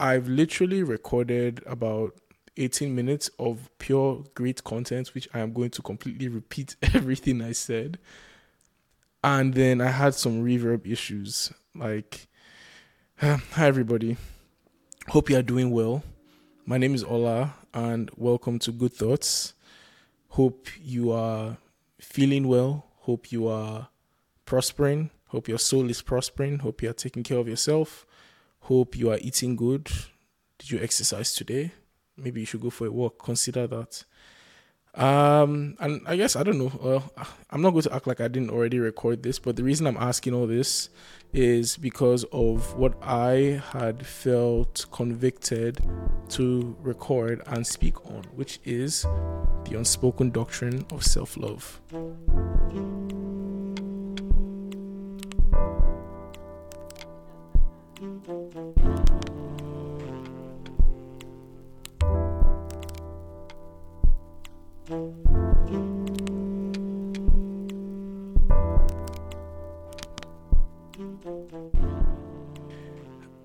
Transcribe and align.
I've 0.00 0.28
literally 0.28 0.84
recorded 0.84 1.60
about 1.66 2.14
18 2.56 2.94
minutes 2.94 3.30
of 3.38 3.68
pure 3.78 4.24
great 4.34 4.62
content, 4.62 5.12
which 5.12 5.28
I 5.34 5.40
am 5.40 5.52
going 5.52 5.70
to 5.70 5.82
completely 5.82 6.28
repeat 6.28 6.76
everything 6.94 7.42
I 7.42 7.50
said. 7.50 7.98
And 9.24 9.54
then 9.54 9.80
I 9.80 9.90
had 9.90 10.14
some 10.14 10.44
reverb 10.44 10.86
issues. 10.86 11.52
Like, 11.74 12.28
hi, 13.16 13.40
everybody. 13.56 14.16
Hope 15.08 15.30
you 15.30 15.36
are 15.36 15.42
doing 15.42 15.72
well. 15.72 16.04
My 16.64 16.78
name 16.78 16.94
is 16.94 17.02
Ola, 17.02 17.54
and 17.74 18.08
welcome 18.16 18.60
to 18.60 18.70
Good 18.70 18.92
Thoughts. 18.92 19.54
Hope 20.28 20.68
you 20.80 21.10
are 21.10 21.56
feeling 22.00 22.46
well. 22.46 22.86
Hope 22.98 23.32
you 23.32 23.48
are 23.48 23.88
prospering. 24.44 25.10
Hope 25.28 25.48
your 25.48 25.58
soul 25.58 25.90
is 25.90 26.02
prospering. 26.02 26.60
Hope 26.60 26.82
you 26.82 26.90
are 26.90 26.94
taking 26.94 27.24
care 27.24 27.38
of 27.38 27.48
yourself. 27.48 28.06
Hope 28.60 28.96
you 28.96 29.10
are 29.10 29.18
eating 29.20 29.56
good. 29.56 29.90
Did 30.58 30.70
you 30.70 30.80
exercise 30.80 31.34
today? 31.34 31.72
Maybe 32.16 32.40
you 32.40 32.46
should 32.46 32.60
go 32.60 32.70
for 32.70 32.86
a 32.86 32.90
walk. 32.90 33.22
Consider 33.22 33.66
that. 33.66 34.04
Um, 34.94 35.76
and 35.78 36.00
I 36.06 36.16
guess 36.16 36.34
I 36.34 36.42
don't 36.42 36.58
know. 36.58 36.72
Well, 36.82 37.12
I'm 37.50 37.62
not 37.62 37.70
going 37.70 37.82
to 37.82 37.94
act 37.94 38.06
like 38.06 38.20
I 38.20 38.26
didn't 38.26 38.50
already 38.50 38.80
record 38.80 39.22
this, 39.22 39.38
but 39.38 39.54
the 39.56 39.62
reason 39.62 39.86
I'm 39.86 39.96
asking 39.96 40.34
all 40.34 40.46
this 40.46 40.90
is 41.32 41.76
because 41.76 42.24
of 42.32 42.76
what 42.76 42.94
I 43.02 43.62
had 43.72 44.04
felt 44.04 44.86
convicted 44.90 45.78
to 46.30 46.76
record 46.80 47.42
and 47.46 47.66
speak 47.66 48.04
on, 48.06 48.24
which 48.34 48.58
is 48.64 49.02
the 49.02 49.76
unspoken 49.76 50.30
doctrine 50.30 50.84
of 50.90 51.04
self 51.04 51.36
love. 51.36 51.80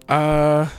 Uh 0.10 0.70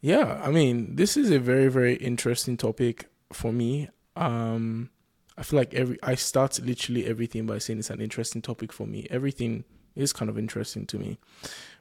yeah, 0.00 0.40
I 0.44 0.50
mean, 0.50 0.96
this 0.96 1.16
is 1.16 1.30
a 1.30 1.38
very 1.38 1.68
very 1.68 1.94
interesting 1.94 2.56
topic 2.56 3.08
for 3.32 3.52
me. 3.52 3.88
Um 4.16 4.90
I 5.36 5.42
feel 5.42 5.58
like 5.58 5.74
every 5.74 5.98
I 6.02 6.14
start 6.14 6.60
literally 6.60 7.06
everything 7.06 7.46
by 7.46 7.58
saying 7.58 7.78
it's 7.78 7.90
an 7.90 8.00
interesting 8.00 8.42
topic 8.42 8.72
for 8.72 8.86
me. 8.86 9.06
Everything 9.10 9.64
is 9.94 10.12
kind 10.12 10.28
of 10.28 10.38
interesting 10.38 10.86
to 10.86 10.98
me. 10.98 11.18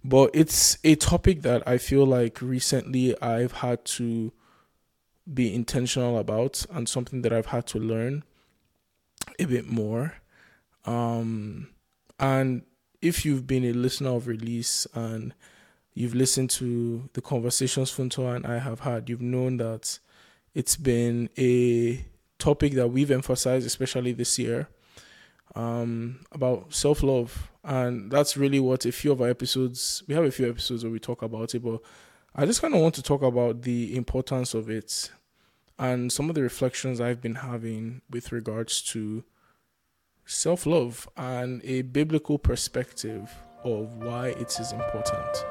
But 0.04 0.31
it's 0.34 0.78
a 0.84 0.95
topic 0.95 1.42
that 1.44 1.67
I 1.67 1.78
feel 1.78 2.06
like 2.06 2.42
recently 2.42 3.20
I've 3.22 3.53
had 3.53 3.86
to 3.86 4.31
be 5.31 5.53
intentional 5.53 6.18
about 6.18 6.66
and 6.72 6.90
something 6.90 7.22
that 7.22 7.31
I've 7.31 7.48
had 7.48 7.68
to 7.68 7.80
learn 7.80 8.23
a 9.40 9.45
bit 9.45 9.68
more. 9.68 10.16
Um, 10.86 11.70
and 12.20 12.64
if 13.02 13.26
you've 13.26 13.48
been 13.48 13.66
a 13.66 13.73
listener 13.73 14.12
of 14.12 14.28
release 14.28 14.88
and 14.94 15.34
you've 15.94 16.16
listened 16.16 16.50
to 16.52 17.09
the 17.14 17.22
conversations 17.22 17.92
Funto 17.92 18.36
and 18.36 18.46
I 18.46 18.59
have 18.59 18.81
had, 18.81 19.09
you've 19.09 19.22
known 19.22 19.58
that 19.58 20.00
it's 20.53 20.75
been 20.75 21.30
a 21.38 22.06
topic 22.40 22.73
that 22.73 22.88
we've 22.88 23.12
emphasized, 23.12 23.66
especially 23.66 24.12
this 24.12 24.38
year, 24.40 24.68
um, 25.56 26.20
about 26.32 26.74
self 26.74 27.04
love. 27.04 27.52
And 27.64 28.12
that's 28.12 28.38
really 28.38 28.60
what 28.60 28.86
a 28.86 28.92
few 28.92 29.12
of 29.12 29.22
our 29.22 29.30
episodes, 29.30 30.04
we 30.08 30.16
have 30.16 30.24
a 30.24 30.32
few 30.32 30.50
episodes 30.50 30.84
where 30.84 30.92
we 30.92 31.00
talk 31.00 31.22
about 31.22 31.54
it, 31.54 31.60
but 31.60 31.80
I 32.36 32.46
just 32.46 32.62
kind 32.62 32.74
of 32.74 32.82
want 32.82 32.96
to 32.96 33.04
talk 33.04 33.22
about 33.22 33.62
the 33.64 33.96
importance 33.96 34.54
of 34.54 34.70
it 34.70 35.12
and 35.78 36.12
some 36.12 36.30
of 36.30 36.36
the 36.36 36.42
reflections 36.42 37.02
I've 37.02 37.22
been 37.22 37.36
having 37.36 38.02
with 38.10 38.32
regards 38.32 38.82
to 38.94 39.24
self 40.26 40.66
love 40.66 41.10
and 41.18 41.62
a 41.64 41.81
biblical 41.81 42.38
perspective 42.38 43.31
of 43.64 43.98
why 43.98 44.30
it 44.30 44.59
is 44.59 44.72
important. 44.72 45.46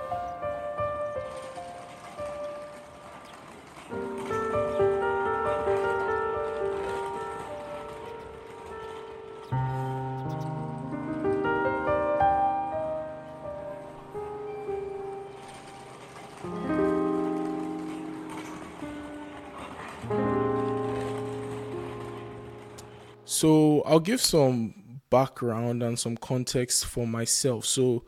So 23.41 23.81
I'll 23.87 24.01
give 24.01 24.21
some 24.21 25.01
background 25.09 25.83
and 25.83 25.99
some 25.99 26.19
context 26.19 26.85
for 26.85 27.07
myself. 27.07 27.65
So 27.65 28.05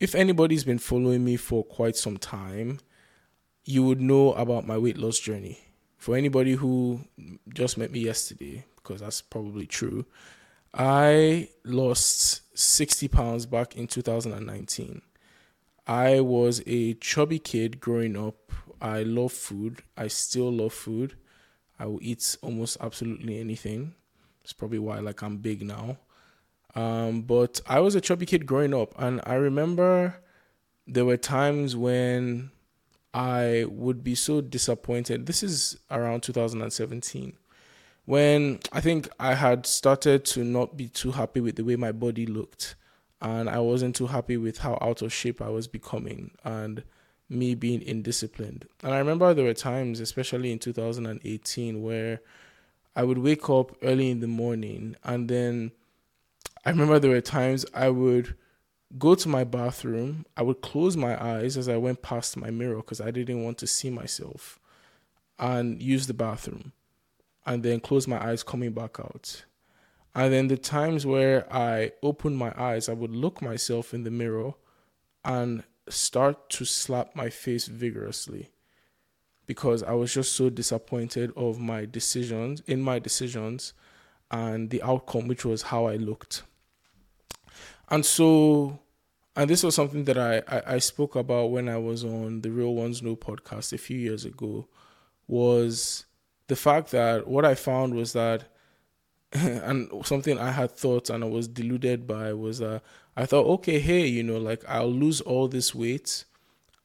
if 0.00 0.14
anybody's 0.14 0.64
been 0.64 0.78
following 0.78 1.22
me 1.22 1.36
for 1.36 1.62
quite 1.62 1.96
some 1.96 2.16
time, 2.16 2.80
you 3.66 3.82
would 3.82 4.00
know 4.00 4.32
about 4.32 4.66
my 4.66 4.78
weight 4.78 4.96
loss 4.96 5.18
journey. 5.18 5.58
For 5.98 6.16
anybody 6.16 6.52
who 6.52 7.00
just 7.50 7.76
met 7.76 7.90
me 7.90 8.00
yesterday, 8.00 8.64
because 8.76 9.02
that's 9.02 9.20
probably 9.20 9.66
true, 9.66 10.06
I 10.72 11.50
lost 11.62 12.58
60 12.58 13.08
pounds 13.08 13.44
back 13.44 13.76
in 13.76 13.86
2019. 13.86 15.02
I 15.86 16.20
was 16.20 16.62
a 16.66 16.94
chubby 16.94 17.38
kid 17.38 17.80
growing 17.80 18.16
up. 18.16 18.50
I 18.80 19.02
love 19.02 19.32
food. 19.32 19.82
I 19.94 20.08
still 20.08 20.50
love 20.50 20.72
food. 20.72 21.16
I 21.78 21.84
will 21.84 22.00
eat 22.00 22.38
almost 22.40 22.78
absolutely 22.80 23.38
anything. 23.38 23.96
It's 24.44 24.52
probably 24.52 24.78
why 24.78 24.98
like 25.00 25.22
I'm 25.22 25.38
big 25.38 25.62
now. 25.62 25.98
Um, 26.76 27.22
but 27.22 27.60
I 27.66 27.80
was 27.80 27.94
a 27.94 28.00
chubby 28.00 28.26
kid 28.26 28.46
growing 28.46 28.74
up, 28.74 28.94
and 28.98 29.20
I 29.24 29.34
remember 29.34 30.16
there 30.86 31.04
were 31.04 31.16
times 31.16 31.74
when 31.74 32.50
I 33.12 33.64
would 33.68 34.04
be 34.04 34.14
so 34.14 34.40
disappointed. 34.40 35.26
This 35.26 35.42
is 35.42 35.78
around 35.90 36.22
2017 36.22 37.36
when 38.06 38.60
I 38.72 38.80
think 38.80 39.08
I 39.18 39.34
had 39.34 39.66
started 39.66 40.24
to 40.26 40.44
not 40.44 40.76
be 40.76 40.88
too 40.88 41.12
happy 41.12 41.40
with 41.40 41.56
the 41.56 41.64
way 41.64 41.76
my 41.76 41.92
body 41.92 42.26
looked, 42.26 42.74
and 43.20 43.48
I 43.48 43.58
wasn't 43.60 43.96
too 43.96 44.08
happy 44.08 44.36
with 44.36 44.58
how 44.58 44.78
out 44.80 45.02
of 45.02 45.12
shape 45.12 45.40
I 45.40 45.48
was 45.48 45.66
becoming, 45.66 46.32
and 46.44 46.84
me 47.28 47.54
being 47.54 47.80
indisciplined. 47.80 48.64
And 48.82 48.92
I 48.92 48.98
remember 48.98 49.32
there 49.32 49.46
were 49.46 49.54
times, 49.54 50.00
especially 50.00 50.52
in 50.52 50.58
2018, 50.58 51.82
where 51.82 52.20
I 52.96 53.02
would 53.02 53.18
wake 53.18 53.50
up 53.50 53.76
early 53.82 54.10
in 54.10 54.20
the 54.20 54.28
morning 54.28 54.96
and 55.02 55.28
then 55.28 55.72
I 56.64 56.70
remember 56.70 56.98
there 56.98 57.10
were 57.10 57.20
times 57.20 57.66
I 57.74 57.90
would 57.90 58.36
go 58.98 59.14
to 59.14 59.28
my 59.28 59.44
bathroom, 59.44 60.24
I 60.36 60.42
would 60.42 60.60
close 60.60 60.96
my 60.96 61.22
eyes 61.22 61.56
as 61.56 61.68
I 61.68 61.76
went 61.76 62.02
past 62.02 62.36
my 62.36 62.50
mirror 62.50 62.76
because 62.76 63.00
I 63.00 63.10
didn't 63.10 63.42
want 63.42 63.58
to 63.58 63.66
see 63.66 63.90
myself 63.90 64.60
and 65.38 65.82
use 65.82 66.06
the 66.06 66.14
bathroom 66.14 66.72
and 67.44 67.62
then 67.62 67.80
close 67.80 68.06
my 68.06 68.24
eyes 68.24 68.42
coming 68.42 68.72
back 68.72 68.98
out. 69.00 69.44
And 70.14 70.32
then 70.32 70.48
the 70.48 70.56
times 70.56 71.04
where 71.04 71.52
I 71.52 71.92
opened 72.02 72.38
my 72.38 72.52
eyes, 72.56 72.88
I 72.88 72.92
would 72.92 73.10
look 73.10 73.42
myself 73.42 73.92
in 73.92 74.04
the 74.04 74.10
mirror 74.10 74.54
and 75.24 75.64
start 75.88 76.48
to 76.50 76.64
slap 76.64 77.16
my 77.16 77.30
face 77.30 77.66
vigorously 77.66 78.50
because 79.46 79.82
I 79.82 79.92
was 79.92 80.12
just 80.12 80.34
so 80.34 80.50
disappointed 80.50 81.32
of 81.36 81.58
my 81.58 81.84
decisions 81.84 82.62
in 82.66 82.80
my 82.80 82.98
decisions 82.98 83.74
and 84.30 84.70
the 84.70 84.82
outcome, 84.82 85.28
which 85.28 85.44
was 85.44 85.62
how 85.62 85.86
I 85.86 85.96
looked. 85.96 86.42
And 87.88 88.04
so, 88.04 88.80
and 89.36 89.48
this 89.48 89.62
was 89.62 89.74
something 89.74 90.04
that 90.04 90.18
I, 90.18 90.42
I, 90.48 90.74
I 90.74 90.78
spoke 90.78 91.14
about 91.14 91.50
when 91.50 91.68
I 91.68 91.76
was 91.76 92.04
on 92.04 92.40
the 92.40 92.50
Real 92.50 92.74
Ones 92.74 93.02
Know 93.02 93.16
podcast 93.16 93.72
a 93.72 93.78
few 93.78 93.98
years 93.98 94.24
ago, 94.24 94.66
was 95.26 96.06
the 96.46 96.56
fact 96.56 96.90
that 96.90 97.26
what 97.26 97.44
I 97.44 97.54
found 97.54 97.94
was 97.94 98.12
that, 98.14 98.44
and 99.32 99.90
something 100.06 100.38
I 100.38 100.52
had 100.52 100.70
thought 100.70 101.10
and 101.10 101.22
I 101.22 101.28
was 101.28 101.48
deluded 101.48 102.06
by 102.06 102.32
was 102.32 102.58
that 102.58 102.82
I 103.16 103.26
thought, 103.26 103.46
okay, 103.46 103.78
hey, 103.78 104.06
you 104.06 104.22
know, 104.22 104.38
like 104.38 104.64
I'll 104.68 104.92
lose 104.92 105.20
all 105.20 105.48
this 105.48 105.74
weight 105.74 106.24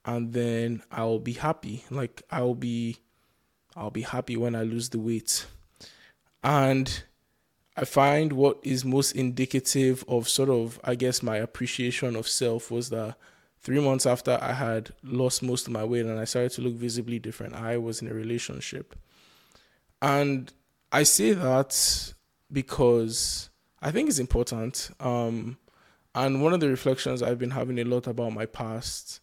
and 0.06 0.34
then 0.34 0.84
I'll 0.92 1.19
be 1.19 1.34
happy. 1.34 1.84
Like 1.90 2.24
I'll 2.31 2.56
be 2.56 2.98
I'll 3.75 3.92
be 3.92 4.01
happy 4.01 4.38
when 4.38 4.56
I 4.56 4.63
lose 4.63 4.90
the 4.90 5.00
weight. 5.00 5.46
And 6.44 7.04
I 7.75 7.86
find 7.86 8.34
what 8.34 8.60
is 8.63 8.84
most 8.84 9.13
indicative 9.13 10.04
of 10.07 10.28
sort 10.28 10.50
of 10.50 10.80
I 10.84 10.96
guess 10.96 11.24
my 11.24 11.38
appreciation 11.38 12.16
of 12.16 12.28
self 12.28 12.72
was 12.72 12.90
that 12.90 13.16
three 13.62 13.80
months 13.80 14.06
after 14.06 14.38
I 14.42 14.54
had 14.54 14.92
lost 15.04 15.44
most 15.44 15.68
of 15.68 15.74
my 15.74 15.84
weight 15.84 16.06
and 16.06 16.19
I 16.19 16.25
started 16.25 16.52
to 16.54 16.62
look 16.62 16.74
visibly 16.74 17.19
different, 17.19 17.56
I 17.56 17.78
was 17.78 18.02
in 18.02 18.07
a 18.07 18.13
relationship. 18.13 18.95
And 20.02 20.52
I 20.92 21.04
say 21.04 21.34
that 21.34 22.13
because 22.52 23.50
I 23.81 23.92
think 23.92 24.10
it's 24.10 24.19
important. 24.19 24.92
Um, 25.00 25.57
and 26.16 26.42
one 26.42 26.54
of 26.54 26.60
the 26.60 26.69
reflections 26.69 27.22
I've 27.22 27.38
been 27.38 27.52
having 27.52 27.80
a 27.80 27.84
lot 27.84 28.07
about 28.07 28.34
my 28.34 28.45
past 28.45 29.19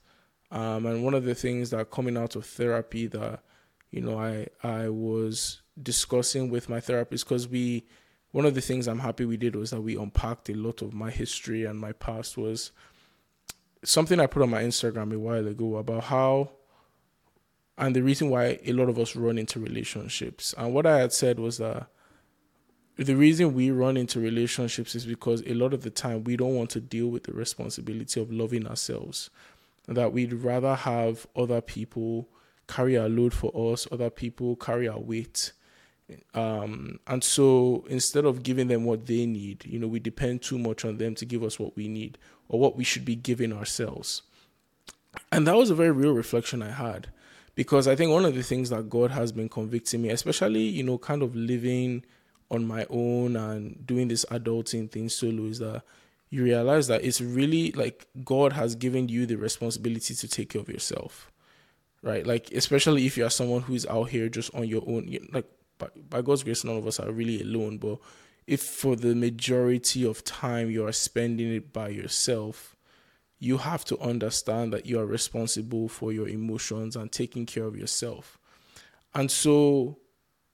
Um, 0.50 0.86
and 0.86 1.04
one 1.04 1.14
of 1.14 1.24
the 1.24 1.34
things 1.34 1.70
that 1.70 1.90
coming 1.90 2.16
out 2.16 2.36
of 2.36 2.46
therapy 2.46 3.06
that 3.08 3.40
you 3.90 4.00
know 4.00 4.18
I 4.18 4.46
I 4.62 4.88
was 4.88 5.62
discussing 5.80 6.50
with 6.50 6.68
my 6.68 6.80
therapist 6.80 7.24
because 7.24 7.48
we 7.48 7.86
one 8.30 8.44
of 8.44 8.54
the 8.54 8.60
things 8.60 8.86
I'm 8.86 8.98
happy 8.98 9.24
we 9.24 9.36
did 9.36 9.56
was 9.56 9.70
that 9.70 9.80
we 9.80 9.96
unpacked 9.96 10.48
a 10.50 10.54
lot 10.54 10.82
of 10.82 10.92
my 10.92 11.10
history 11.10 11.64
and 11.64 11.78
my 11.78 11.92
past 11.92 12.36
was 12.36 12.70
something 13.82 14.20
I 14.20 14.26
put 14.26 14.42
on 14.42 14.50
my 14.50 14.62
Instagram 14.62 15.14
a 15.14 15.18
while 15.18 15.46
ago 15.46 15.76
about 15.76 16.04
how 16.04 16.50
and 17.78 17.94
the 17.94 18.02
reason 18.02 18.30
why 18.30 18.58
a 18.64 18.72
lot 18.72 18.88
of 18.88 18.98
us 18.98 19.14
run 19.14 19.36
into 19.36 19.60
relationships. 19.60 20.54
And 20.56 20.72
what 20.72 20.86
I 20.86 20.98
had 20.98 21.12
said 21.12 21.38
was 21.38 21.58
that 21.58 21.88
the 22.96 23.14
reason 23.14 23.52
we 23.52 23.70
run 23.70 23.98
into 23.98 24.18
relationships 24.18 24.94
is 24.94 25.04
because 25.04 25.42
a 25.42 25.52
lot 25.52 25.74
of 25.74 25.82
the 25.82 25.90
time 25.90 26.24
we 26.24 26.36
don't 26.36 26.54
want 26.54 26.70
to 26.70 26.80
deal 26.80 27.08
with 27.08 27.24
the 27.24 27.34
responsibility 27.34 28.18
of 28.20 28.32
loving 28.32 28.66
ourselves. 28.66 29.28
That 29.88 30.12
we'd 30.12 30.32
rather 30.32 30.74
have 30.74 31.26
other 31.36 31.60
people 31.60 32.28
carry 32.66 32.98
our 32.98 33.08
load 33.08 33.32
for 33.32 33.72
us, 33.72 33.86
other 33.92 34.10
people 34.10 34.56
carry 34.56 34.88
our 34.88 34.98
weight. 34.98 35.52
Um, 36.34 37.00
and 37.06 37.22
so 37.22 37.84
instead 37.88 38.24
of 38.24 38.42
giving 38.42 38.68
them 38.68 38.84
what 38.84 39.06
they 39.06 39.26
need, 39.26 39.64
you 39.64 39.78
know, 39.78 39.88
we 39.88 40.00
depend 40.00 40.42
too 40.42 40.58
much 40.58 40.84
on 40.84 40.98
them 40.98 41.14
to 41.16 41.24
give 41.24 41.42
us 41.42 41.58
what 41.58 41.76
we 41.76 41.88
need 41.88 42.18
or 42.48 42.60
what 42.60 42.76
we 42.76 42.84
should 42.84 43.04
be 43.04 43.16
giving 43.16 43.52
ourselves. 43.52 44.22
And 45.32 45.46
that 45.46 45.56
was 45.56 45.70
a 45.70 45.74
very 45.74 45.90
real 45.90 46.12
reflection 46.12 46.62
I 46.62 46.70
had 46.70 47.08
because 47.54 47.88
I 47.88 47.96
think 47.96 48.12
one 48.12 48.24
of 48.24 48.34
the 48.34 48.42
things 48.42 48.70
that 48.70 48.88
God 48.88 49.10
has 49.10 49.32
been 49.32 49.48
convicting 49.48 50.02
me, 50.02 50.10
especially, 50.10 50.62
you 50.62 50.82
know, 50.82 50.98
kind 50.98 51.22
of 51.22 51.34
living 51.34 52.04
on 52.50 52.66
my 52.66 52.86
own 52.90 53.34
and 53.34 53.84
doing 53.84 54.08
this 54.08 54.24
adulting 54.30 54.90
thing 54.90 55.08
solo, 55.08 55.44
is 55.44 55.58
that 55.58 55.82
you 56.30 56.42
realize 56.42 56.88
that 56.88 57.04
it's 57.04 57.20
really 57.20 57.72
like 57.72 58.06
God 58.24 58.52
has 58.52 58.74
given 58.74 59.08
you 59.08 59.26
the 59.26 59.36
responsibility 59.36 60.14
to 60.14 60.28
take 60.28 60.50
care 60.50 60.60
of 60.60 60.68
yourself, 60.68 61.30
right? 62.02 62.26
Like, 62.26 62.50
especially 62.52 63.06
if 63.06 63.16
you 63.16 63.24
are 63.24 63.30
someone 63.30 63.62
who 63.62 63.74
is 63.74 63.86
out 63.86 64.10
here 64.10 64.28
just 64.28 64.54
on 64.54 64.66
your 64.66 64.82
own, 64.86 65.14
like, 65.32 65.46
by, 65.78 65.88
by 66.08 66.22
God's 66.22 66.42
grace, 66.42 66.64
none 66.64 66.76
of 66.76 66.86
us 66.86 66.98
are 66.98 67.12
really 67.12 67.40
alone, 67.42 67.78
but 67.78 67.98
if 68.46 68.62
for 68.62 68.96
the 68.96 69.14
majority 69.14 70.04
of 70.04 70.24
time 70.24 70.70
you 70.70 70.86
are 70.86 70.92
spending 70.92 71.52
it 71.52 71.72
by 71.72 71.88
yourself, 71.88 72.76
you 73.38 73.58
have 73.58 73.84
to 73.84 73.98
understand 73.98 74.72
that 74.72 74.86
you 74.86 74.98
are 74.98 75.06
responsible 75.06 75.88
for 75.88 76.12
your 76.12 76.28
emotions 76.28 76.96
and 76.96 77.12
taking 77.12 77.44
care 77.44 77.64
of 77.64 77.76
yourself. 77.76 78.38
And 79.14 79.30
so, 79.30 79.98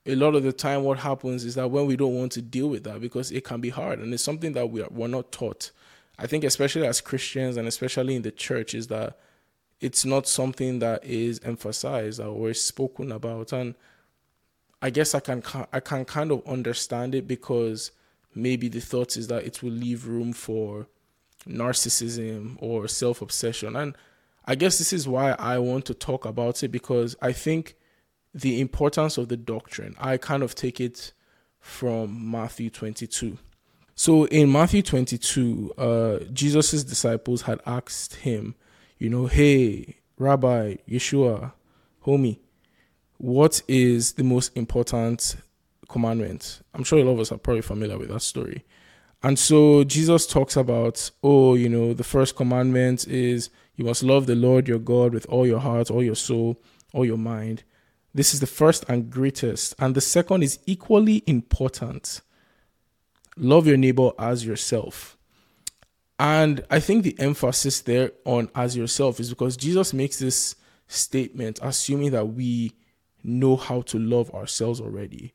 a 0.04 0.14
lot 0.14 0.34
of 0.34 0.42
the 0.42 0.52
time, 0.52 0.82
what 0.82 0.98
happens 0.98 1.44
is 1.44 1.54
that 1.54 1.70
when 1.70 1.86
we 1.86 1.96
don't 1.96 2.16
want 2.16 2.32
to 2.32 2.42
deal 2.42 2.68
with 2.68 2.84
that, 2.84 3.00
because 3.00 3.30
it 3.30 3.44
can 3.44 3.60
be 3.60 3.70
hard 3.70 4.00
and 4.00 4.12
it's 4.12 4.22
something 4.22 4.52
that 4.52 4.70
we 4.70 4.82
are, 4.82 4.88
we're 4.90 5.06
not 5.06 5.30
taught. 5.30 5.70
I 6.18 6.26
think, 6.26 6.44
especially 6.44 6.86
as 6.86 7.00
Christians 7.00 7.56
and 7.56 7.66
especially 7.68 8.16
in 8.16 8.22
the 8.22 8.30
church, 8.30 8.74
is 8.74 8.88
that 8.88 9.18
it's 9.80 10.04
not 10.04 10.28
something 10.28 10.78
that 10.80 11.04
is 11.04 11.40
emphasized 11.44 12.20
or 12.20 12.50
is 12.50 12.64
spoken 12.64 13.10
about. 13.10 13.52
And 13.52 13.74
I 14.80 14.90
guess 14.90 15.14
I 15.14 15.20
can 15.20 15.42
I 15.72 15.80
can 15.80 16.04
kind 16.04 16.30
of 16.30 16.46
understand 16.46 17.14
it 17.14 17.26
because 17.26 17.92
maybe 18.34 18.68
the 18.68 18.80
thought 18.80 19.16
is 19.16 19.28
that 19.28 19.44
it 19.44 19.62
will 19.62 19.72
leave 19.72 20.06
room 20.06 20.32
for 20.32 20.86
narcissism 21.46 22.56
or 22.60 22.88
self 22.88 23.22
obsession. 23.22 23.76
And 23.76 23.96
I 24.44 24.54
guess 24.54 24.78
this 24.78 24.92
is 24.92 25.06
why 25.06 25.32
I 25.32 25.58
want 25.58 25.84
to 25.86 25.94
talk 25.94 26.24
about 26.24 26.62
it 26.62 26.68
because 26.68 27.16
I 27.22 27.32
think 27.32 27.76
the 28.34 28.60
importance 28.60 29.18
of 29.18 29.28
the 29.28 29.36
doctrine, 29.36 29.94
I 29.98 30.16
kind 30.16 30.42
of 30.42 30.54
take 30.54 30.80
it 30.80 31.12
from 31.60 32.30
Matthew 32.30 32.70
22. 32.70 33.38
So 33.94 34.24
in 34.26 34.50
Matthew 34.50 34.82
22, 34.82 35.74
uh, 35.76 36.18
Jesus' 36.32 36.82
disciples 36.82 37.42
had 37.42 37.60
asked 37.66 38.16
him, 38.16 38.54
you 38.98 39.10
know, 39.10 39.26
hey, 39.26 39.96
Rabbi, 40.18 40.76
Yeshua, 40.88 41.52
homie, 42.06 42.38
what 43.18 43.62
is 43.68 44.12
the 44.12 44.24
most 44.24 44.56
important 44.56 45.36
commandment? 45.88 46.62
I'm 46.74 46.84
sure 46.84 46.98
a 46.98 47.04
lot 47.04 47.12
of 47.12 47.20
us 47.20 47.32
are 47.32 47.38
probably 47.38 47.62
familiar 47.62 47.98
with 47.98 48.08
that 48.08 48.22
story. 48.22 48.64
And 49.22 49.38
so 49.38 49.84
Jesus 49.84 50.26
talks 50.26 50.56
about, 50.56 51.10
oh, 51.22 51.54
you 51.54 51.68
know, 51.68 51.94
the 51.94 52.02
first 52.02 52.34
commandment 52.34 53.06
is 53.06 53.50
you 53.76 53.84
must 53.84 54.02
love 54.02 54.26
the 54.26 54.34
Lord 54.34 54.66
your 54.66 54.80
God 54.80 55.14
with 55.14 55.26
all 55.26 55.46
your 55.46 55.60
heart, 55.60 55.90
all 55.90 56.02
your 56.02 56.16
soul, 56.16 56.60
all 56.92 57.04
your 57.04 57.18
mind. 57.18 57.62
This 58.14 58.34
is 58.34 58.40
the 58.40 58.46
first 58.46 58.84
and 58.88 59.10
greatest. 59.10 59.74
And 59.78 59.94
the 59.94 60.00
second 60.00 60.42
is 60.42 60.58
equally 60.66 61.22
important 61.26 62.20
love 63.36 63.66
your 63.66 63.78
neighbor 63.78 64.10
as 64.18 64.44
yourself. 64.44 65.16
And 66.18 66.64
I 66.70 66.80
think 66.80 67.02
the 67.02 67.18
emphasis 67.18 67.80
there 67.80 68.12
on 68.24 68.50
as 68.54 68.76
yourself 68.76 69.18
is 69.18 69.30
because 69.30 69.56
Jesus 69.56 69.92
makes 69.92 70.18
this 70.18 70.54
statement 70.86 71.58
assuming 71.62 72.10
that 72.12 72.26
we 72.26 72.74
know 73.24 73.56
how 73.56 73.82
to 73.82 73.98
love 73.98 74.30
ourselves 74.32 74.80
already. 74.80 75.32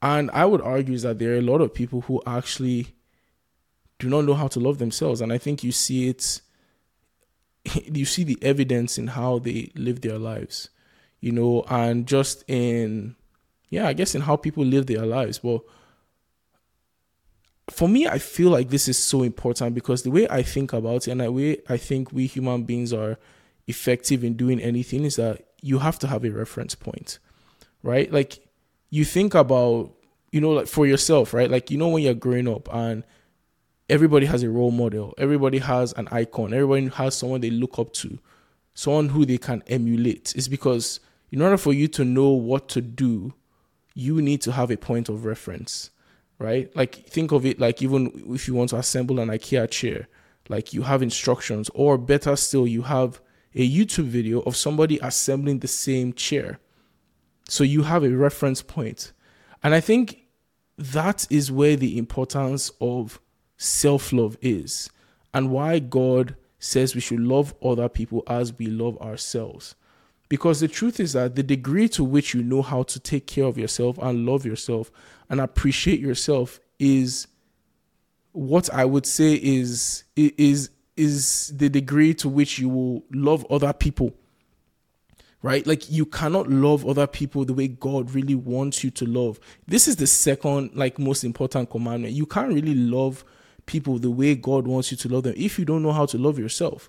And 0.00 0.30
I 0.32 0.44
would 0.44 0.60
argue 0.60 0.98
that 0.98 1.18
there 1.18 1.32
are 1.32 1.38
a 1.38 1.42
lot 1.42 1.60
of 1.60 1.72
people 1.72 2.02
who 2.02 2.22
actually 2.26 2.94
do 3.98 4.08
not 4.08 4.24
know 4.24 4.34
how 4.34 4.48
to 4.48 4.60
love 4.60 4.78
themselves. 4.78 5.20
And 5.20 5.32
I 5.32 5.38
think 5.38 5.62
you 5.62 5.72
see 5.72 6.08
it, 6.08 6.40
you 7.84 8.04
see 8.04 8.24
the 8.24 8.38
evidence 8.42 8.98
in 8.98 9.08
how 9.08 9.38
they 9.38 9.70
live 9.74 10.00
their 10.00 10.18
lives, 10.18 10.70
you 11.22 11.32
know, 11.32 11.64
and 11.70 12.06
just 12.06 12.44
in, 12.48 13.14
yeah, 13.70 13.86
I 13.86 13.94
guess 13.94 14.14
in 14.14 14.20
how 14.20 14.36
people 14.36 14.64
live 14.64 14.86
their 14.86 15.06
lives. 15.06 15.42
Well, 15.42 15.64
for 17.70 17.88
me, 17.88 18.08
I 18.08 18.18
feel 18.18 18.50
like 18.50 18.68
this 18.68 18.88
is 18.88 18.98
so 18.98 19.22
important 19.22 19.74
because 19.74 20.02
the 20.02 20.10
way 20.10 20.26
I 20.28 20.42
think 20.42 20.72
about 20.72 21.06
it 21.06 21.12
and 21.12 21.20
the 21.20 21.30
way 21.30 21.58
I 21.68 21.76
think 21.76 22.12
we 22.12 22.26
human 22.26 22.64
beings 22.64 22.92
are 22.92 23.18
effective 23.68 24.24
in 24.24 24.34
doing 24.34 24.60
anything 24.60 25.04
is 25.04 25.14
that 25.14 25.46
you 25.62 25.78
have 25.78 25.96
to 26.00 26.08
have 26.08 26.24
a 26.24 26.30
reference 26.30 26.74
point, 26.74 27.20
right? 27.84 28.12
Like 28.12 28.44
you 28.90 29.04
think 29.04 29.34
about, 29.34 29.92
you 30.32 30.40
know, 30.40 30.50
like 30.50 30.66
for 30.66 30.86
yourself, 30.86 31.32
right? 31.32 31.48
Like, 31.48 31.70
you 31.70 31.78
know, 31.78 31.88
when 31.88 32.02
you're 32.02 32.14
growing 32.14 32.48
up 32.48 32.68
and 32.74 33.04
everybody 33.88 34.26
has 34.26 34.42
a 34.42 34.50
role 34.50 34.72
model, 34.72 35.14
everybody 35.18 35.58
has 35.58 35.92
an 35.92 36.08
icon, 36.10 36.52
everybody 36.52 36.88
has 36.88 37.14
someone 37.14 37.40
they 37.40 37.50
look 37.50 37.78
up 37.78 37.92
to, 37.92 38.18
someone 38.74 39.08
who 39.10 39.24
they 39.24 39.38
can 39.38 39.62
emulate. 39.68 40.34
It's 40.34 40.48
because 40.48 40.98
in 41.32 41.40
order 41.40 41.56
for 41.56 41.72
you 41.72 41.88
to 41.88 42.04
know 42.04 42.28
what 42.28 42.68
to 42.68 42.82
do, 42.82 43.32
you 43.94 44.20
need 44.20 44.42
to 44.42 44.52
have 44.52 44.70
a 44.70 44.76
point 44.76 45.08
of 45.08 45.24
reference, 45.24 45.90
right? 46.38 46.74
Like 46.76 47.06
think 47.06 47.32
of 47.32 47.46
it 47.46 47.58
like 47.58 47.82
even 47.82 48.24
if 48.28 48.46
you 48.46 48.54
want 48.54 48.70
to 48.70 48.76
assemble 48.76 49.18
an 49.18 49.28
IKEA 49.28 49.68
chair, 49.70 50.08
like 50.48 50.74
you 50.74 50.82
have 50.82 51.02
instructions, 51.02 51.70
or 51.74 51.96
better 51.96 52.36
still, 52.36 52.66
you 52.66 52.82
have 52.82 53.20
a 53.54 53.68
YouTube 53.68 54.04
video 54.04 54.40
of 54.40 54.56
somebody 54.56 54.98
assembling 55.02 55.60
the 55.60 55.68
same 55.68 56.12
chair. 56.12 56.58
So 57.48 57.64
you 57.64 57.82
have 57.82 58.04
a 58.04 58.10
reference 58.10 58.60
point. 58.62 59.12
And 59.62 59.74
I 59.74 59.80
think 59.80 60.26
that 60.76 61.26
is 61.30 61.50
where 61.50 61.76
the 61.76 61.96
importance 61.96 62.70
of 62.80 63.20
self 63.56 64.12
love 64.12 64.36
is 64.42 64.90
and 65.32 65.50
why 65.50 65.78
God 65.78 66.36
says 66.58 66.94
we 66.94 67.00
should 67.00 67.20
love 67.20 67.54
other 67.62 67.88
people 67.88 68.22
as 68.26 68.56
we 68.58 68.66
love 68.66 68.98
ourselves. 68.98 69.74
Because 70.32 70.60
the 70.60 70.68
truth 70.68 70.98
is 70.98 71.12
that 71.12 71.36
the 71.36 71.42
degree 71.42 71.90
to 71.90 72.02
which 72.02 72.32
you 72.32 72.42
know 72.42 72.62
how 72.62 72.84
to 72.84 72.98
take 72.98 73.26
care 73.26 73.44
of 73.44 73.58
yourself 73.58 73.98
and 73.98 74.24
love 74.24 74.46
yourself 74.46 74.90
and 75.28 75.42
appreciate 75.42 76.00
yourself 76.00 76.58
is 76.78 77.26
what 78.32 78.72
I 78.72 78.86
would 78.86 79.04
say 79.04 79.34
is 79.34 80.04
is 80.16 80.70
is 80.96 81.52
the 81.54 81.68
degree 81.68 82.14
to 82.14 82.30
which 82.30 82.58
you 82.58 82.70
will 82.70 83.04
love 83.12 83.44
other 83.50 83.74
people. 83.74 84.14
Right? 85.42 85.66
Like 85.66 85.90
you 85.90 86.06
cannot 86.06 86.48
love 86.48 86.86
other 86.86 87.06
people 87.06 87.44
the 87.44 87.52
way 87.52 87.68
God 87.68 88.12
really 88.12 88.34
wants 88.34 88.82
you 88.82 88.90
to 88.92 89.04
love. 89.04 89.38
This 89.68 89.86
is 89.86 89.96
the 89.96 90.06
second 90.06 90.70
like 90.74 90.98
most 90.98 91.24
important 91.24 91.68
commandment. 91.68 92.14
You 92.14 92.24
can't 92.24 92.54
really 92.54 92.74
love 92.74 93.22
people 93.66 93.98
the 93.98 94.10
way 94.10 94.34
God 94.34 94.66
wants 94.66 94.92
you 94.92 94.96
to 94.96 95.08
love 95.10 95.24
them 95.24 95.34
if 95.36 95.58
you 95.58 95.66
don't 95.66 95.82
know 95.82 95.92
how 95.92 96.06
to 96.06 96.16
love 96.16 96.38
yourself. 96.38 96.88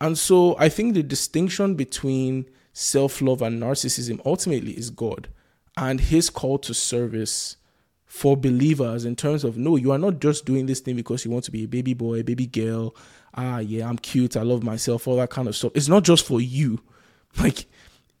And 0.00 0.18
so 0.18 0.56
I 0.58 0.68
think 0.68 0.94
the 0.94 1.04
distinction 1.04 1.76
between 1.76 2.46
self 2.72 3.20
love 3.20 3.42
and 3.42 3.62
narcissism 3.62 4.20
ultimately 4.24 4.72
is 4.72 4.90
God 4.90 5.28
and 5.76 6.00
his 6.00 6.30
call 6.30 6.58
to 6.58 6.74
service 6.74 7.56
for 8.04 8.36
believers 8.36 9.04
in 9.04 9.16
terms 9.16 9.42
of 9.42 9.56
no, 9.56 9.76
you 9.76 9.90
are 9.90 9.98
not 9.98 10.20
just 10.20 10.44
doing 10.44 10.66
this 10.66 10.80
thing 10.80 10.96
because 10.96 11.24
you 11.24 11.30
want 11.30 11.44
to 11.44 11.50
be 11.50 11.64
a 11.64 11.68
baby 11.68 11.94
boy, 11.94 12.20
a 12.20 12.22
baby 12.22 12.46
girl. 12.46 12.94
Ah, 13.34 13.58
yeah, 13.58 13.88
I'm 13.88 13.96
cute, 13.96 14.36
I 14.36 14.42
love 14.42 14.62
myself, 14.62 15.08
all 15.08 15.16
that 15.16 15.30
kind 15.30 15.48
of 15.48 15.56
stuff. 15.56 15.72
It's 15.74 15.88
not 15.88 16.04
just 16.04 16.26
for 16.26 16.40
you. 16.40 16.80
Like, 17.38 17.64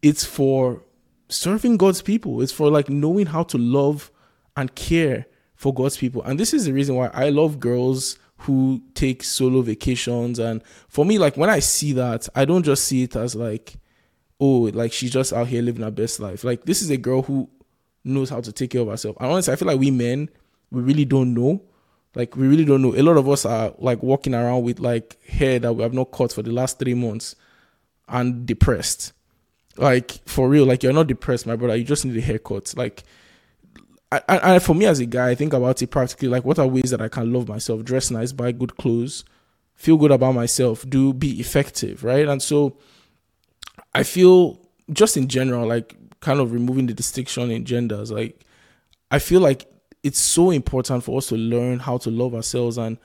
it's 0.00 0.24
for 0.24 0.82
serving 1.28 1.76
God's 1.76 2.00
people, 2.00 2.40
it's 2.40 2.50
for 2.50 2.70
like 2.70 2.88
knowing 2.88 3.26
how 3.26 3.42
to 3.42 3.58
love 3.58 4.10
and 4.56 4.74
care 4.74 5.26
for 5.54 5.74
God's 5.74 5.98
people. 5.98 6.22
And 6.22 6.40
this 6.40 6.54
is 6.54 6.64
the 6.64 6.72
reason 6.72 6.94
why 6.94 7.08
I 7.12 7.28
love 7.28 7.60
girls 7.60 8.18
who 8.38 8.82
take 8.94 9.22
solo 9.22 9.60
vacations. 9.60 10.38
And 10.38 10.62
for 10.88 11.04
me, 11.04 11.18
like 11.18 11.36
when 11.36 11.50
I 11.50 11.58
see 11.58 11.92
that, 11.92 12.26
I 12.34 12.46
don't 12.46 12.62
just 12.62 12.86
see 12.86 13.02
it 13.02 13.14
as 13.14 13.34
like, 13.34 13.74
oh, 14.40 14.70
like 14.72 14.92
she's 14.92 15.10
just 15.10 15.32
out 15.32 15.48
here 15.48 15.62
living 15.62 15.82
her 15.82 15.90
best 15.90 16.20
life. 16.20 16.44
Like 16.44 16.64
this 16.64 16.82
is 16.82 16.90
a 16.90 16.96
girl 16.96 17.22
who 17.22 17.48
knows 18.04 18.30
how 18.30 18.40
to 18.40 18.52
take 18.52 18.70
care 18.70 18.80
of 18.82 18.88
herself. 18.88 19.16
And 19.20 19.30
honestly, 19.30 19.52
I 19.52 19.56
feel 19.56 19.68
like 19.68 19.80
we 19.80 19.90
men, 19.90 20.28
we 20.70 20.82
really 20.82 21.04
don't 21.04 21.34
know. 21.34 21.62
Like 22.14 22.36
we 22.36 22.46
really 22.46 22.64
don't 22.64 22.82
know. 22.82 22.94
A 22.94 23.02
lot 23.02 23.16
of 23.16 23.28
us 23.28 23.46
are 23.46 23.74
like 23.78 24.02
walking 24.02 24.34
around 24.34 24.62
with 24.64 24.80
like 24.80 25.22
hair 25.24 25.58
that 25.60 25.72
we 25.72 25.82
have 25.82 25.94
not 25.94 26.12
cut 26.12 26.32
for 26.32 26.42
the 26.42 26.52
last 26.52 26.78
three 26.78 26.94
months. 26.94 27.36
and 28.08 28.46
depressed. 28.46 29.12
Like 29.76 30.20
for 30.26 30.48
real, 30.48 30.66
like 30.66 30.82
you're 30.82 30.92
not 30.92 31.06
depressed, 31.06 31.46
my 31.46 31.56
brother. 31.56 31.76
You 31.76 31.84
just 31.84 32.04
need 32.04 32.16
a 32.16 32.20
haircut. 32.20 32.74
Like, 32.76 33.04
and 34.28 34.62
for 34.62 34.74
me 34.74 34.84
as 34.84 35.00
a 35.00 35.06
guy, 35.06 35.30
I 35.30 35.34
think 35.34 35.54
about 35.54 35.80
it 35.80 35.86
practically. 35.86 36.28
Like, 36.28 36.44
what 36.44 36.58
are 36.58 36.66
ways 36.66 36.90
that 36.90 37.00
I 37.00 37.08
can 37.08 37.32
love 37.32 37.48
myself? 37.48 37.82
Dress 37.82 38.10
nice, 38.10 38.32
buy 38.32 38.52
good 38.52 38.76
clothes, 38.76 39.24
feel 39.74 39.96
good 39.96 40.10
about 40.10 40.32
myself, 40.32 40.84
do 40.88 41.14
be 41.14 41.40
effective, 41.40 42.04
right? 42.04 42.28
And 42.28 42.42
so, 42.42 42.76
I 43.94 44.02
feel 44.02 44.60
just 44.92 45.16
in 45.16 45.28
general, 45.28 45.66
like 45.66 45.96
kind 46.20 46.40
of 46.40 46.52
removing 46.52 46.86
the 46.86 46.94
distinction 46.94 47.50
in 47.50 47.64
genders, 47.64 48.10
like 48.10 48.44
I 49.10 49.18
feel 49.18 49.40
like 49.40 49.70
it's 50.02 50.18
so 50.18 50.50
important 50.50 51.04
for 51.04 51.18
us 51.18 51.28
to 51.28 51.36
learn 51.36 51.78
how 51.78 51.98
to 51.98 52.10
love 52.10 52.34
ourselves 52.34 52.78
and 52.78 52.98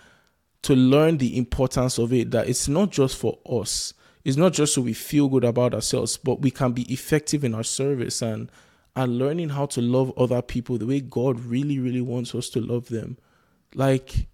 to 0.63 0.75
learn 0.75 1.17
the 1.17 1.37
importance 1.37 1.97
of 1.97 2.11
it 2.13 2.31
that 2.31 2.49
it's 2.49 2.67
not 2.67 2.91
just 2.91 3.17
for 3.17 3.37
us. 3.45 3.93
It's 4.23 4.37
not 4.37 4.53
just 4.53 4.73
so 4.73 4.81
we 4.81 4.93
feel 4.93 5.29
good 5.29 5.43
about 5.43 5.73
ourselves 5.73 6.17
but 6.17 6.41
we 6.41 6.51
can 6.51 6.71
be 6.73 6.91
effective 6.91 7.43
in 7.43 7.53
our 7.53 7.63
service 7.63 8.21
and 8.21 8.51
and 8.95 9.19
learning 9.19 9.49
how 9.49 9.67
to 9.67 9.79
love 9.79 10.11
other 10.17 10.41
people 10.41 10.77
the 10.77 10.87
way 10.87 10.99
god 10.99 11.39
really 11.39 11.79
really 11.79 12.01
wants 12.01 12.33
us 12.33 12.49
to 12.49 12.59
love 12.59 12.89
them. 12.89 13.17
Like 13.75 14.27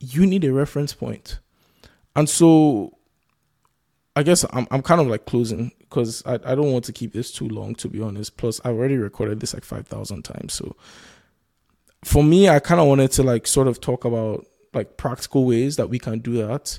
you 0.00 0.26
need 0.26 0.44
a 0.44 0.52
reference 0.52 0.94
point. 0.94 1.38
And 2.16 2.28
so 2.28 2.97
i 4.18 4.22
guess 4.22 4.44
i'm, 4.52 4.66
I'm 4.70 4.82
kind 4.82 5.00
of 5.00 5.06
like 5.06 5.26
closing 5.26 5.72
because 5.80 6.22
I, 6.26 6.34
I 6.34 6.54
don't 6.54 6.72
want 6.72 6.84
to 6.86 6.92
keep 6.92 7.12
this 7.12 7.30
too 7.32 7.48
long 7.48 7.74
to 7.76 7.88
be 7.88 8.00
honest 8.00 8.36
plus 8.36 8.60
i've 8.64 8.74
already 8.74 8.96
recorded 8.96 9.40
this 9.40 9.54
like 9.54 9.64
5000 9.64 10.22
times 10.22 10.54
so 10.54 10.76
for 12.04 12.22
me, 12.22 12.48
I 12.48 12.58
kind 12.60 12.80
of 12.80 12.86
wanted 12.86 13.10
to 13.12 13.22
like 13.22 13.46
sort 13.46 13.68
of 13.68 13.80
talk 13.80 14.04
about 14.04 14.46
like 14.72 14.96
practical 14.96 15.44
ways 15.44 15.76
that 15.76 15.88
we 15.88 15.98
can 15.98 16.20
do 16.20 16.46
that. 16.46 16.78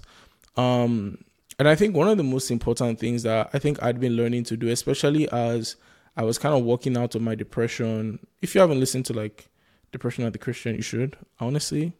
Um, 0.56 1.24
and 1.58 1.68
I 1.68 1.76
think 1.76 1.96
one 1.96 2.08
of 2.08 2.18
the 2.18 2.24
most 2.24 2.52
important 2.52 3.00
things 3.00 3.24
that 3.24 3.50
I 3.54 3.60
think 3.60 3.82
I'd 3.84 4.00
been 4.00 4.16
learning 4.16 4.46
to 4.46 4.58
do, 4.58 4.70
especially 4.70 5.30
as 5.32 5.76
I 6.16 6.24
was 6.24 6.38
kind 6.38 6.56
of 6.56 6.64
walking 6.64 6.98
out 6.98 7.16
of 7.16 7.22
my 7.22 7.36
depression. 7.36 8.20
If 8.42 8.56
you 8.56 8.62
haven't 8.62 8.80
listened 8.80 9.06
to 9.08 9.14
like 9.14 9.50
Depression 9.92 10.24
at 10.24 10.34
the 10.34 10.40
Christian, 10.40 10.76
you 10.76 10.84
should. 10.84 11.18
Honestly, 11.40 11.94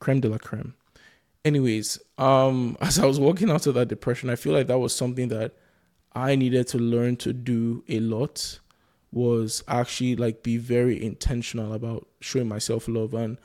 creme 0.00 0.20
de 0.20 0.28
la 0.28 0.38
creme. 0.38 0.74
Anyways, 1.44 1.98
um, 2.18 2.76
as 2.80 2.98
I 2.98 3.06
was 3.06 3.18
walking 3.20 3.50
out 3.50 3.66
of 3.66 3.74
that 3.74 3.88
depression, 3.88 4.30
I 4.30 4.36
feel 4.36 4.52
like 4.52 4.66
that 4.68 4.78
was 4.78 4.94
something 4.94 5.28
that 5.28 5.54
I 6.14 6.36
needed 6.36 6.66
to 6.68 6.78
learn 6.78 7.16
to 7.16 7.32
do 7.32 7.84
a 7.88 8.00
lot 8.00 8.60
was 9.12 9.62
actually 9.68 10.16
like 10.16 10.42
be 10.42 10.56
very 10.56 11.02
intentional 11.02 11.74
about 11.74 12.08
showing 12.20 12.48
myself 12.48 12.88
love. 12.88 13.12
And 13.14 13.38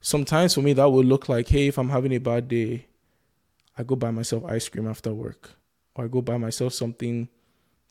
sometimes 0.00 0.54
for 0.54 0.62
me 0.62 0.72
that 0.74 0.90
would 0.90 1.06
look 1.06 1.28
like 1.28 1.48
hey 1.48 1.68
if 1.68 1.78
i'm 1.78 1.88
having 1.88 2.12
a 2.12 2.18
bad 2.18 2.48
day 2.48 2.86
i 3.78 3.82
go 3.84 3.94
buy 3.94 4.10
myself 4.10 4.44
ice 4.44 4.68
cream 4.68 4.88
after 4.88 5.12
work. 5.12 5.50
Or 5.94 6.04
i 6.04 6.08
go 6.08 6.22
buy 6.22 6.36
myself 6.36 6.72
something 6.72 7.28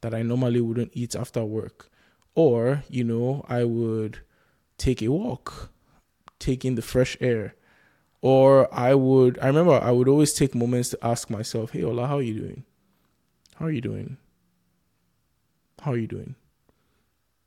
that 0.02 0.14
i 0.14 0.22
normally 0.22 0.62
wouldn't 0.62 0.92
eat 0.94 1.16
after 1.16 1.44
work. 1.44 1.90
Or 2.34 2.84
you 2.90 3.04
know 3.04 3.46
i 3.50 3.64
would 3.64 4.20
take 4.78 5.02
a 5.02 5.10
walk 5.10 5.70
take 6.40 6.66
in 6.66 6.76
the 6.76 6.82
fresh 6.82 7.16
air 7.22 7.56
or 8.22 8.74
i 8.74 8.94
would 8.94 9.38
i 9.40 9.48
remember 9.48 9.74
i 9.74 9.92
would 9.92 10.08
always 10.08 10.34
take 10.34 10.54
moments 10.54 10.90
to 10.90 10.98
ask 11.02 11.30
myself 11.30 11.72
hey 11.72 11.84
ola 11.84 12.08
how 12.08 12.18
are 12.18 12.22
you 12.22 12.40
doing 12.40 12.64
how 13.56 13.66
are 13.66 13.72
you 13.72 13.82
doing 13.82 14.18
how 15.82 15.92
are 15.92 15.98
you 15.98 16.08
doing 16.08 16.36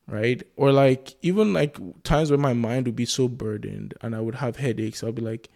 right? 0.07 0.43
Or 0.57 0.73
like 0.73 1.15
even 1.23 1.53
like 1.53 1.79
times 2.03 2.31
where 2.31 2.39
my 2.39 2.53
mind 2.53 2.87
would 2.87 2.97
be 2.97 3.07
so 3.07 3.29
burdened 3.29 3.95
and 4.03 4.15
I 4.15 4.21
would 4.21 4.37
have 4.37 4.57
headaches, 4.57 5.03
I'll 5.03 5.13
be 5.13 5.23
like, 5.23 5.49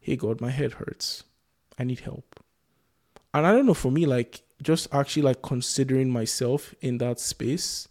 "Hey 0.00 0.16
God, 0.16 0.40
my 0.40 0.50
head 0.50 0.72
hurts. 0.72 1.24
I 1.78 1.84
need 1.84 2.00
help." 2.00 2.40
And 3.32 3.46
I 3.46 3.52
don't 3.52 3.66
know 3.66 3.74
for 3.74 3.90
me 3.90 4.06
like 4.06 4.42
just 4.62 4.88
actually 4.92 5.22
like 5.22 5.42
considering 5.42 6.10
myself 6.10 6.74
in 6.80 6.98
that 6.98 7.18
space 7.18 7.88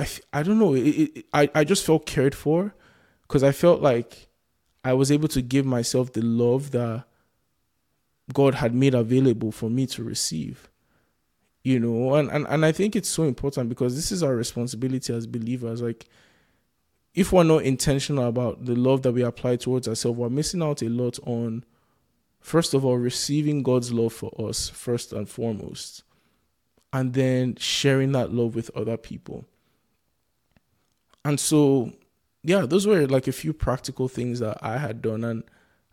I, 0.00 0.08
I 0.32 0.42
don't 0.42 0.58
know 0.58 0.74
it, 0.74 0.80
it, 0.80 1.26
I, 1.32 1.50
I 1.54 1.64
just 1.64 1.84
felt 1.84 2.06
cared 2.06 2.34
for 2.34 2.74
because 3.22 3.44
I 3.44 3.52
felt 3.52 3.82
like 3.82 4.29
I 4.84 4.94
was 4.94 5.12
able 5.12 5.28
to 5.28 5.42
give 5.42 5.66
myself 5.66 6.12
the 6.12 6.22
love 6.22 6.70
that 6.70 7.04
God 8.32 8.54
had 8.54 8.74
made 8.74 8.94
available 8.94 9.52
for 9.52 9.68
me 9.70 9.86
to 9.88 10.04
receive 10.04 10.68
you 11.62 11.78
know 11.78 12.14
and, 12.14 12.30
and 12.30 12.46
and 12.48 12.64
i 12.64 12.72
think 12.72 12.96
it's 12.96 13.08
so 13.08 13.24
important 13.24 13.68
because 13.68 13.94
this 13.94 14.10
is 14.10 14.22
our 14.22 14.34
responsibility 14.34 15.12
as 15.12 15.26
believers. 15.26 15.82
Like 15.82 16.06
if 17.12 17.32
we're 17.32 17.42
not 17.42 17.64
intentional 17.64 18.28
about 18.28 18.64
the 18.64 18.74
love 18.74 19.02
that 19.02 19.12
we 19.12 19.22
apply 19.22 19.56
towards 19.56 19.86
ourselves 19.86 20.18
we're 20.18 20.30
missing 20.30 20.62
out 20.62 20.80
a 20.80 20.88
lot 20.88 21.18
on 21.26 21.64
first 22.38 22.72
of 22.72 22.82
all 22.82 22.96
receiving 22.96 23.62
god's 23.62 23.92
love 23.92 24.14
for 24.14 24.32
us 24.38 24.70
first 24.70 25.12
and 25.12 25.28
foremost 25.28 26.02
and 26.92 27.14
then 27.14 27.56
sharing 27.56 28.12
that 28.12 28.32
love 28.32 28.54
with 28.54 28.70
other 28.76 28.96
people. 28.96 29.46
And 31.24 31.38
so 31.38 31.92
yeah 32.42 32.66
those 32.66 32.86
were 32.86 33.06
like 33.06 33.28
a 33.28 33.32
few 33.32 33.52
practical 33.52 34.08
things 34.08 34.40
that 34.40 34.58
i 34.62 34.78
had 34.78 35.02
done 35.02 35.24
and 35.24 35.42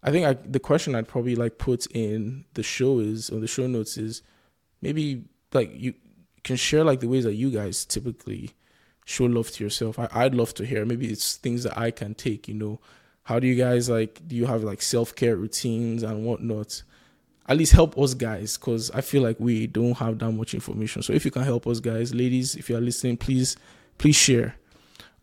i 0.03 0.11
think 0.11 0.25
I, 0.25 0.33
the 0.33 0.59
question 0.59 0.95
i'd 0.95 1.07
probably 1.07 1.35
like 1.35 1.57
put 1.57 1.85
in 1.87 2.45
the 2.53 2.63
show 2.63 2.99
is 2.99 3.29
or 3.29 3.39
the 3.39 3.47
show 3.47 3.67
notes 3.67 3.97
is 3.97 4.21
maybe 4.81 5.25
like 5.53 5.71
you 5.73 5.93
can 6.43 6.55
share 6.55 6.83
like 6.83 6.99
the 6.99 7.07
ways 7.07 7.25
that 7.25 7.35
you 7.35 7.49
guys 7.51 7.85
typically 7.85 8.53
show 9.07 9.23
love 9.25 9.49
to 9.51 9.63
yourself. 9.63 9.97
I, 9.97 10.09
I'd 10.11 10.35
love 10.35 10.53
to 10.55 10.65
hear. 10.65 10.85
Maybe 10.85 11.07
it's 11.07 11.37
things 11.37 11.63
that 11.63 11.77
I 11.77 11.91
can 11.91 12.13
take, 12.13 12.47
you 12.47 12.53
know. 12.53 12.79
How 13.23 13.39
do 13.39 13.47
you 13.47 13.55
guys 13.55 13.89
like 13.89 14.25
do 14.27 14.35
you 14.35 14.45
have 14.45 14.63
like 14.63 14.81
self 14.81 15.15
care 15.15 15.35
routines 15.35 16.03
and 16.03 16.25
whatnot? 16.25 16.83
At 17.49 17.57
least 17.57 17.71
help 17.71 17.97
us 17.97 18.13
guys, 18.13 18.57
because 18.57 18.91
I 18.91 18.99
feel 18.99 19.21
like 19.23 19.37
we 19.39 19.67
don't 19.67 19.97
have 19.97 20.19
that 20.19 20.31
much 20.31 20.53
information. 20.53 21.01
So 21.01 21.13
if 21.13 21.23
you 21.23 21.31
can 21.31 21.43
help 21.43 21.65
us 21.65 21.79
guys, 21.79 22.13
ladies, 22.13 22.55
if 22.55 22.69
you 22.69 22.75
are 22.75 22.81
listening, 22.81 23.15
please, 23.15 23.55
please 23.97 24.17
share. 24.17 24.55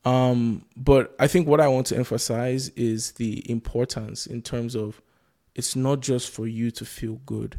Um, 0.04 0.64
but 0.76 1.14
I 1.18 1.26
think 1.26 1.48
what 1.48 1.60
I 1.60 1.68
want 1.68 1.86
to 1.88 1.96
emphasize 1.96 2.68
is 2.70 3.12
the 3.12 3.48
importance 3.50 4.26
in 4.26 4.42
terms 4.42 4.74
of 4.74 5.00
it's 5.54 5.74
not 5.74 6.00
just 6.00 6.30
for 6.30 6.46
you 6.46 6.70
to 6.72 6.84
feel 6.84 7.20
good 7.24 7.58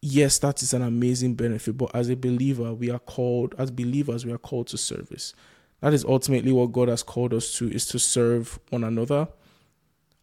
yes, 0.00 0.38
that 0.38 0.62
is 0.62 0.72
an 0.72 0.82
amazing 0.82 1.34
benefit. 1.34 1.76
But 1.76 1.94
as 1.94 2.08
a 2.08 2.16
believer, 2.16 2.72
we 2.72 2.90
are 2.90 2.98
called, 2.98 3.54
as 3.58 3.70
believers, 3.70 4.24
we 4.24 4.32
are 4.32 4.38
called 4.38 4.68
to 4.68 4.78
service. 4.78 5.34
That 5.80 5.94
is 5.94 6.04
ultimately 6.04 6.52
what 6.52 6.72
God 6.72 6.88
has 6.88 7.02
called 7.02 7.32
us 7.32 7.54
to, 7.58 7.70
is 7.70 7.86
to 7.86 7.98
serve 7.98 8.58
one 8.70 8.84
another. 8.84 9.28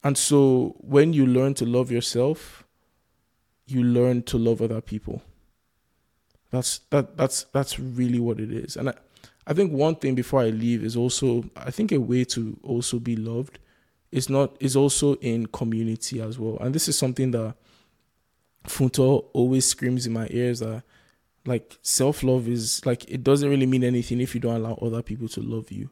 And 0.03 0.17
so 0.17 0.75
when 0.79 1.13
you 1.13 1.25
learn 1.25 1.53
to 1.55 1.65
love 1.65 1.91
yourself, 1.91 2.63
you 3.65 3.83
learn 3.83 4.23
to 4.23 4.37
love 4.37 4.61
other 4.61 4.81
people. 4.81 5.23
That's 6.51 6.79
that 6.91 7.17
that's 7.17 7.45
that's 7.45 7.79
really 7.79 8.19
what 8.19 8.39
it 8.39 8.51
is. 8.51 8.77
And 8.77 8.89
I, 8.89 8.93
I 9.47 9.53
think 9.53 9.71
one 9.71 9.95
thing 9.95 10.15
before 10.15 10.41
I 10.41 10.49
leave 10.49 10.83
is 10.83 10.95
also 10.95 11.45
I 11.55 11.71
think 11.71 11.91
a 11.91 11.99
way 11.99 12.23
to 12.25 12.57
also 12.63 12.99
be 12.99 13.15
loved 13.15 13.59
is 14.11 14.29
not 14.29 14.55
is 14.59 14.75
also 14.75 15.15
in 15.15 15.47
community 15.47 16.21
as 16.21 16.39
well. 16.39 16.57
And 16.59 16.73
this 16.73 16.87
is 16.87 16.97
something 16.97 17.31
that 17.31 17.55
Funto 18.65 19.25
always 19.33 19.65
screams 19.65 20.07
in 20.07 20.13
my 20.13 20.27
ears 20.31 20.59
that 20.59 20.83
like 21.45 21.77
self 21.81 22.23
love 22.23 22.47
is 22.47 22.85
like 22.85 23.09
it 23.09 23.23
doesn't 23.23 23.49
really 23.49 23.65
mean 23.65 23.83
anything 23.83 24.19
if 24.19 24.33
you 24.33 24.41
don't 24.41 24.55
allow 24.55 24.75
other 24.81 25.01
people 25.01 25.27
to 25.29 25.41
love 25.41 25.71
you. 25.71 25.89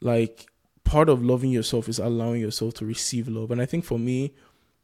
Like 0.00 0.46
part 0.84 1.08
of 1.08 1.22
loving 1.22 1.50
yourself 1.50 1.88
is 1.88 1.98
allowing 1.98 2.40
yourself 2.40 2.74
to 2.74 2.84
receive 2.84 3.28
love. 3.28 3.50
And 3.50 3.60
I 3.60 3.66
think 3.66 3.84
for 3.84 3.98
me, 3.98 4.34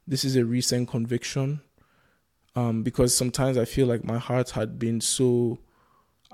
this 0.07 0.25
is 0.25 0.37
a 0.37 0.45
recent 0.45 0.89
conviction. 0.89 1.61
Um, 2.55 2.83
because 2.83 3.15
sometimes 3.15 3.59
I 3.59 3.67
feel 3.67 3.87
like 3.87 4.03
my 4.03 4.17
heart 4.17 4.51
had 4.51 4.79
been 4.79 5.03
so 5.03 5.59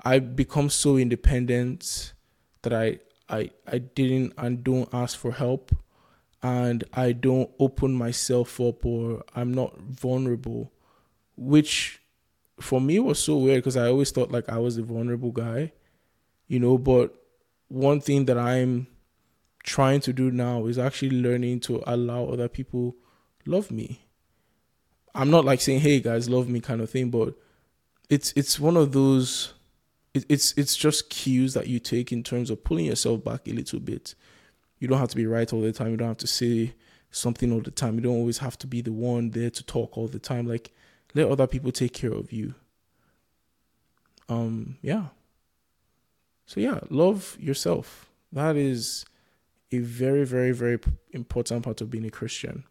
I've 0.03 0.35
become 0.35 0.69
so 0.69 0.97
independent 0.97 2.13
that 2.61 2.73
I 2.73 2.99
I 3.29 3.51
I 3.67 3.77
didn't 3.79 4.33
and 4.37 4.63
don't 4.63 4.89
ask 4.93 5.17
for 5.17 5.31
help 5.31 5.75
and 6.41 6.83
I 6.93 7.13
don't 7.13 7.49
open 7.59 7.93
myself 7.93 8.59
up 8.59 8.85
or 8.85 9.23
I'm 9.35 9.53
not 9.53 9.77
vulnerable 9.79 10.71
which 11.35 12.01
for 12.59 12.79
me 12.79 12.99
was 12.99 13.19
so 13.19 13.37
weird 13.37 13.57
because 13.57 13.77
I 13.77 13.87
always 13.87 14.11
thought 14.11 14.31
like 14.31 14.49
I 14.49 14.57
was 14.57 14.77
a 14.77 14.83
vulnerable 14.83 15.31
guy, 15.31 15.73
you 16.47 16.59
know. 16.59 16.77
But 16.77 17.13
one 17.67 17.99
thing 17.99 18.25
that 18.25 18.37
I'm 18.37 18.87
trying 19.63 20.01
to 20.01 20.13
do 20.13 20.31
now 20.31 20.65
is 20.67 20.77
actually 20.77 21.21
learning 21.21 21.61
to 21.61 21.83
allow 21.85 22.25
other 22.25 22.47
people 22.47 22.95
love 23.45 23.71
me. 23.71 24.05
I'm 25.15 25.29
not 25.29 25.45
like 25.45 25.61
saying, 25.61 25.81
"Hey 25.81 25.99
guys, 25.99 26.29
love 26.29 26.47
me" 26.49 26.59
kind 26.59 26.81
of 26.81 26.89
thing, 26.89 27.09
but 27.09 27.35
it's 28.09 28.33
it's 28.35 28.59
one 28.59 28.77
of 28.77 28.91
those. 28.91 29.53
It, 30.13 30.25
it's 30.29 30.53
it's 30.57 30.75
just 30.75 31.09
cues 31.09 31.53
that 31.53 31.67
you 31.67 31.79
take 31.79 32.11
in 32.11 32.23
terms 32.23 32.49
of 32.49 32.63
pulling 32.63 32.85
yourself 32.85 33.23
back 33.23 33.47
a 33.47 33.51
little 33.51 33.79
bit. 33.79 34.15
You 34.79 34.87
don't 34.87 34.99
have 34.99 35.09
to 35.09 35.15
be 35.15 35.25
right 35.25 35.51
all 35.51 35.61
the 35.61 35.71
time. 35.71 35.91
You 35.91 35.97
don't 35.97 36.09
have 36.09 36.17
to 36.17 36.27
say 36.27 36.73
something 37.09 37.51
all 37.51 37.61
the 37.61 37.71
time. 37.71 37.95
You 37.95 38.01
don't 38.01 38.17
always 38.17 38.39
have 38.39 38.57
to 38.59 38.67
be 38.67 38.81
the 38.81 38.91
one 38.91 39.31
there 39.31 39.49
to 39.49 39.63
talk 39.63 39.97
all 39.97 40.07
the 40.07 40.19
time. 40.19 40.47
Like 40.47 40.71
let 41.13 41.29
other 41.29 41.47
people 41.47 41.71
take 41.71 41.93
care 41.93 42.11
of 42.11 42.31
you. 42.31 42.55
Um, 44.29 44.77
yeah. 44.81 45.07
So 46.45 46.59
yeah, 46.59 46.79
love 46.89 47.37
yourself. 47.39 48.09
That 48.31 48.55
is 48.55 49.05
a 49.71 49.79
very, 49.79 50.25
very, 50.25 50.51
very 50.51 50.79
important 51.11 51.63
part 51.63 51.81
of 51.81 51.89
being 51.89 52.05
a 52.05 52.11
Christian. 52.11 52.63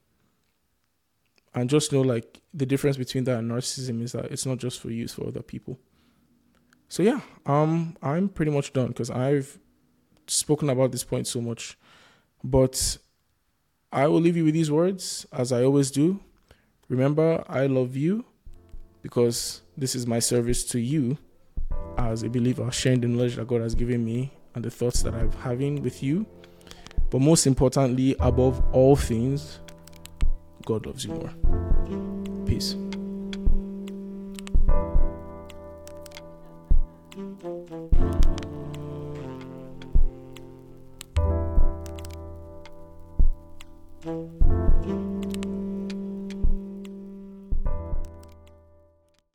And 1.55 1.69
just 1.69 1.93
know 1.93 2.01
like 2.01 2.41
the 2.55 2.67
difference 2.67 2.97
between 2.97 3.25
that 3.25 3.39
and 3.39 3.51
narcissism 3.51 4.03
is 4.03 4.13
that 4.13 4.27
it's 4.27 4.47
not 4.47 4.59
just 4.59 4.81
for 4.81 4.91
you, 4.91 5.05
it's 5.05 5.15
for 5.15 5.27
other 5.27 5.43
people. 5.43 5.79
So 6.93 7.03
yeah, 7.03 7.21
um 7.47 7.97
I'm 8.03 8.29
pretty 8.29 8.51
much 8.51 8.75
done 8.75 8.89
because 8.89 9.09
I've 9.09 9.59
spoken 10.27 10.69
about 10.69 10.93
this 10.93 11.05
point 11.05 11.27
so 11.27 11.41
much. 11.41 11.79
But 12.45 12.99
I 13.91 14.09
will 14.09 14.21
leave 14.21 14.37
you 14.37 14.45
with 14.45 14.53
these 14.53 14.71
words 14.71 15.27
as 15.33 15.53
I 15.53 15.65
always 15.65 15.91
do. 15.91 16.21
Remember, 16.91 17.45
I 17.49 17.65
love 17.65 17.97
you 17.97 18.27
because 19.01 19.63
this 19.75 19.95
is 19.95 20.07
my 20.07 20.19
service 20.19 20.65
to 20.65 20.79
you 20.79 21.17
as 21.97 22.25
a 22.25 22.29
believer, 22.29 22.71
sharing 22.71 23.01
the 23.01 23.09
knowledge 23.09 23.37
that 23.37 23.49
God 23.49 23.63
has 23.63 23.75
given 23.75 24.05
me 24.05 24.31
and 24.55 24.63
the 24.63 24.71
thoughts 24.71 25.01
that 25.01 25.15
I'm 25.15 25.33
having 25.33 25.83
with 25.83 26.03
you. 26.03 26.27
But 27.09 27.23
most 27.23 27.47
importantly, 27.47 28.17
above 28.21 28.63
all 28.75 28.97
things, 28.97 29.61
God 30.67 30.85
loves 30.85 31.07
you 31.07 31.15
more. 31.15 32.45
Peace. 32.45 32.77
thank 37.15 37.43
you 44.07 44.42